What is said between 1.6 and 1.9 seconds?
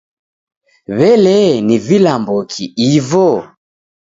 ni